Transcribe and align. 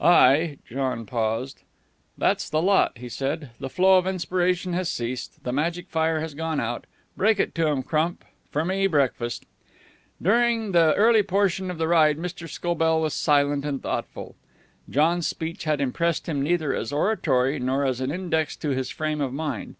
"I" 0.00 0.58
John 0.68 1.06
paused. 1.06 1.62
"That's 2.16 2.50
the 2.50 2.60
lot," 2.60 2.98
he 2.98 3.08
said. 3.08 3.50
"The 3.60 3.68
flow 3.70 3.96
of 3.96 4.08
inspiration 4.08 4.72
has 4.72 4.88
ceased. 4.90 5.44
The 5.44 5.52
magic 5.52 5.88
fire 5.88 6.18
has 6.18 6.34
gone 6.34 6.58
out. 6.58 6.86
Break 7.16 7.38
it 7.38 7.54
to 7.54 7.68
'em, 7.68 7.84
Crump. 7.84 8.24
For 8.50 8.64
me, 8.64 8.88
breakfast." 8.88 9.46
During 10.20 10.72
the 10.72 10.94
early 10.94 11.22
portion 11.22 11.70
of 11.70 11.78
the 11.78 11.86
ride 11.86 12.18
Mr. 12.18 12.48
Scobell 12.48 13.00
was 13.00 13.14
silent 13.14 13.64
and 13.64 13.80
thoughtful. 13.80 14.34
John's 14.90 15.28
speech 15.28 15.62
had 15.62 15.80
impressed 15.80 16.28
him 16.28 16.42
neither 16.42 16.74
as 16.74 16.90
oratory 16.92 17.60
nor 17.60 17.84
as 17.86 18.00
an 18.00 18.10
index 18.10 18.56
to 18.56 18.70
his 18.70 18.90
frame 18.90 19.20
of 19.20 19.32
mind. 19.32 19.76